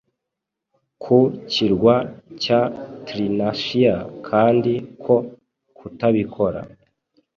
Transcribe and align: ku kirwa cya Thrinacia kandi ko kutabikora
ku 1.01 1.17
kirwa 1.51 1.95
cya 2.41 2.61
Thrinacia 3.07 3.95
kandi 4.27 4.73
ko 5.03 5.15
kutabikora 5.77 6.61